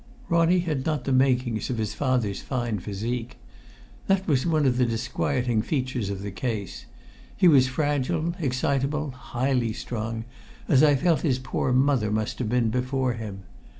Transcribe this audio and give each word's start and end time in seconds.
Ronnie 0.29 0.61
had 0.61 0.83
not 0.83 1.03
the 1.03 1.11
makings 1.11 1.69
of 1.69 1.77
his 1.77 1.93
father's 1.93 2.41
fine 2.41 2.79
physique. 2.79 3.37
That 4.07 4.27
was 4.27 4.47
one 4.47 4.65
of 4.65 4.77
the 4.79 4.85
disquieting 4.87 5.61
features 5.61 6.09
of 6.09 6.23
the 6.23 6.31
case. 6.31 6.87
He 7.37 7.47
was 7.47 7.67
fragile, 7.67 8.33
excitable, 8.39 9.11
highly 9.11 9.73
strung, 9.73 10.25
as 10.67 10.81
I 10.81 10.95
felt 10.95 11.21
his 11.21 11.37
poor 11.37 11.71
mother 11.71 12.09
must 12.09 12.39
have 12.39 12.49
been 12.49 12.71
before 12.71 13.13
him. 13.13 13.43